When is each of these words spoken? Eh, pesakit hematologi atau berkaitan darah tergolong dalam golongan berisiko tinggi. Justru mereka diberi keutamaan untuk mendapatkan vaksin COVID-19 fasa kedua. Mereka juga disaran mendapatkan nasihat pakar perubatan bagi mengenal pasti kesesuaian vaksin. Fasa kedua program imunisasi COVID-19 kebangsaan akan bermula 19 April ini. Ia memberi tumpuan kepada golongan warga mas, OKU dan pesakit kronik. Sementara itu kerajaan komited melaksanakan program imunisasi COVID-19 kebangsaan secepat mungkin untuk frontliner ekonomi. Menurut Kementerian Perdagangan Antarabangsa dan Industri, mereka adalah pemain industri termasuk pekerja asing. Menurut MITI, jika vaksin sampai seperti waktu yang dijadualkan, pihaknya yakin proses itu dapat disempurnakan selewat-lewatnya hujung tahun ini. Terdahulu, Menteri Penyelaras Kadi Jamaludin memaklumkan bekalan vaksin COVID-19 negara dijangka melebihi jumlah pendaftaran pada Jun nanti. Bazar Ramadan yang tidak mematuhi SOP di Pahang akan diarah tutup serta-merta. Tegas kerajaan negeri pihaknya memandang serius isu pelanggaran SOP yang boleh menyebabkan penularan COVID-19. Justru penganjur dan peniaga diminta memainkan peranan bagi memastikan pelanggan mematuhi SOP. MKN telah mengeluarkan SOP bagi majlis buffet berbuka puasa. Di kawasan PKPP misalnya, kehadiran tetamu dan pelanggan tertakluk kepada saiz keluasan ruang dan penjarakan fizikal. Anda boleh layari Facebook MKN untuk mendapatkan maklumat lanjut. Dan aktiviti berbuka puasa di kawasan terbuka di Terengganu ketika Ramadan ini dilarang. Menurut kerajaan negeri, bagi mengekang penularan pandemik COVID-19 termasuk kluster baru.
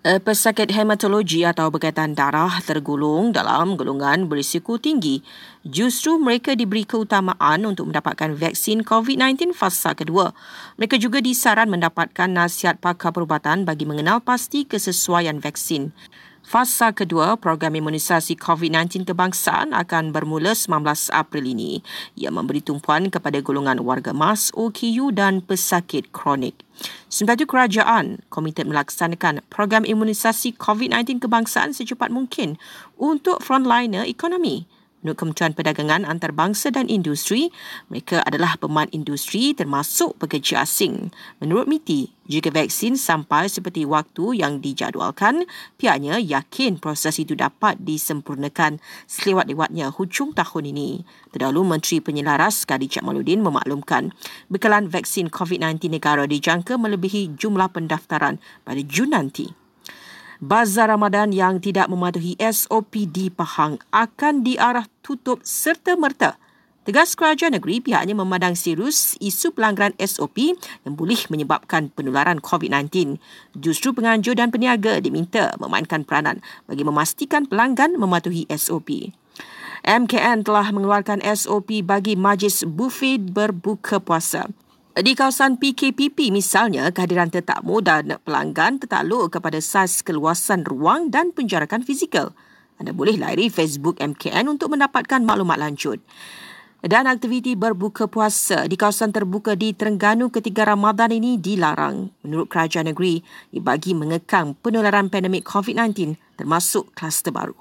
Eh, 0.00 0.16
pesakit 0.16 0.72
hematologi 0.72 1.44
atau 1.44 1.68
berkaitan 1.68 2.16
darah 2.16 2.56
tergolong 2.64 3.36
dalam 3.36 3.76
golongan 3.76 4.32
berisiko 4.32 4.80
tinggi. 4.80 5.20
Justru 5.60 6.16
mereka 6.16 6.56
diberi 6.56 6.88
keutamaan 6.88 7.68
untuk 7.68 7.92
mendapatkan 7.92 8.32
vaksin 8.32 8.80
COVID-19 8.80 9.52
fasa 9.52 9.92
kedua. 9.92 10.32
Mereka 10.80 10.96
juga 10.96 11.20
disaran 11.20 11.68
mendapatkan 11.68 12.32
nasihat 12.32 12.80
pakar 12.80 13.12
perubatan 13.12 13.68
bagi 13.68 13.84
mengenal 13.84 14.24
pasti 14.24 14.64
kesesuaian 14.64 15.36
vaksin. 15.36 15.92
Fasa 16.40 16.90
kedua 16.96 17.36
program 17.36 17.76
imunisasi 17.76 18.32
COVID-19 18.34 19.04
kebangsaan 19.04 19.76
akan 19.76 20.08
bermula 20.10 20.56
19 20.56 20.82
April 21.12 21.44
ini. 21.44 21.84
Ia 22.16 22.32
memberi 22.32 22.64
tumpuan 22.64 23.12
kepada 23.12 23.38
golongan 23.44 23.84
warga 23.84 24.16
mas, 24.16 24.48
OKU 24.56 25.12
dan 25.12 25.44
pesakit 25.44 26.08
kronik. 26.10 26.56
Sementara 27.12 27.44
itu 27.44 27.46
kerajaan 27.46 28.24
komited 28.32 28.64
melaksanakan 28.64 29.44
program 29.52 29.84
imunisasi 29.84 30.56
COVID-19 30.56 31.20
kebangsaan 31.20 31.76
secepat 31.76 32.08
mungkin 32.08 32.56
untuk 32.96 33.44
frontliner 33.44 34.08
ekonomi. 34.08 34.64
Menurut 35.00 35.16
Kementerian 35.16 35.56
Perdagangan 35.56 36.04
Antarabangsa 36.04 36.68
dan 36.68 36.84
Industri, 36.92 37.48
mereka 37.88 38.20
adalah 38.20 38.60
pemain 38.60 38.88
industri 38.92 39.56
termasuk 39.56 40.20
pekerja 40.20 40.60
asing. 40.60 41.08
Menurut 41.40 41.64
MITI, 41.72 42.12
jika 42.28 42.52
vaksin 42.52 43.00
sampai 43.00 43.48
seperti 43.48 43.88
waktu 43.88 44.44
yang 44.44 44.60
dijadualkan, 44.60 45.48
pihaknya 45.80 46.20
yakin 46.20 46.76
proses 46.76 47.16
itu 47.16 47.32
dapat 47.32 47.80
disempurnakan 47.80 48.76
selewat-lewatnya 49.08 49.88
hujung 49.88 50.36
tahun 50.36 50.68
ini. 50.68 51.00
Terdahulu, 51.32 51.64
Menteri 51.64 52.04
Penyelaras 52.04 52.68
Kadi 52.68 52.84
Jamaludin 52.84 53.40
memaklumkan 53.40 54.12
bekalan 54.52 54.92
vaksin 54.92 55.32
COVID-19 55.32 55.96
negara 55.96 56.28
dijangka 56.28 56.76
melebihi 56.76 57.40
jumlah 57.40 57.72
pendaftaran 57.72 58.36
pada 58.68 58.84
Jun 58.84 59.16
nanti. 59.16 59.59
Bazar 60.40 60.88
Ramadan 60.88 61.36
yang 61.36 61.60
tidak 61.60 61.92
mematuhi 61.92 62.32
SOP 62.40 63.04
di 63.12 63.28
Pahang 63.28 63.76
akan 63.92 64.40
diarah 64.40 64.88
tutup 65.04 65.44
serta-merta. 65.44 66.40
Tegas 66.88 67.12
kerajaan 67.12 67.60
negeri 67.60 67.84
pihaknya 67.84 68.16
memandang 68.16 68.56
serius 68.56 69.20
isu 69.20 69.52
pelanggaran 69.52 69.92
SOP 70.00 70.56
yang 70.56 70.96
boleh 70.96 71.20
menyebabkan 71.28 71.92
penularan 71.92 72.40
COVID-19. 72.40 73.20
Justru 73.52 73.92
penganjur 73.92 74.32
dan 74.32 74.48
peniaga 74.48 74.96
diminta 75.04 75.52
memainkan 75.60 76.08
peranan 76.08 76.40
bagi 76.64 76.88
memastikan 76.88 77.44
pelanggan 77.44 78.00
mematuhi 78.00 78.48
SOP. 78.56 79.12
MKN 79.84 80.48
telah 80.48 80.72
mengeluarkan 80.72 81.20
SOP 81.36 81.84
bagi 81.84 82.16
majlis 82.16 82.64
buffet 82.64 83.28
berbuka 83.28 84.00
puasa. 84.00 84.48
Di 84.90 85.14
kawasan 85.14 85.54
PKPP 85.62 86.34
misalnya, 86.34 86.90
kehadiran 86.90 87.30
tetamu 87.30 87.78
dan 87.78 88.18
pelanggan 88.26 88.82
tertakluk 88.82 89.30
kepada 89.30 89.62
saiz 89.62 90.02
keluasan 90.02 90.66
ruang 90.66 91.14
dan 91.14 91.30
penjarakan 91.30 91.86
fizikal. 91.86 92.34
Anda 92.74 92.90
boleh 92.90 93.14
layari 93.14 93.54
Facebook 93.54 94.02
MKN 94.02 94.50
untuk 94.50 94.74
mendapatkan 94.74 95.22
maklumat 95.22 95.62
lanjut. 95.62 96.02
Dan 96.82 97.06
aktiviti 97.06 97.54
berbuka 97.54 98.10
puasa 98.10 98.66
di 98.66 98.74
kawasan 98.74 99.14
terbuka 99.14 99.54
di 99.54 99.76
Terengganu 99.76 100.32
ketika 100.32 100.66
Ramadan 100.66 101.14
ini 101.14 101.38
dilarang. 101.38 102.10
Menurut 102.26 102.50
kerajaan 102.50 102.90
negeri, 102.90 103.22
bagi 103.62 103.94
mengekang 103.94 104.58
penularan 104.58 105.06
pandemik 105.06 105.46
COVID-19 105.46 106.18
termasuk 106.34 106.90
kluster 106.98 107.30
baru. 107.30 107.60